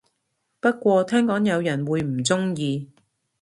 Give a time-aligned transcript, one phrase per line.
[0.59, 2.89] 不過聽講有人會唔鍾意